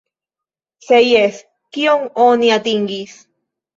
[0.85, 1.43] Se jes,
[1.77, 3.19] kion oni atingis?